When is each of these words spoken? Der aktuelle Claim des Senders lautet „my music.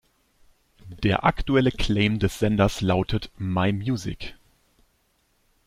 Der 1.03 1.25
aktuelle 1.25 1.69
Claim 1.69 2.17
des 2.17 2.39
Senders 2.39 2.81
lautet 2.81 3.29
„my 3.37 3.71
music. 3.71 4.33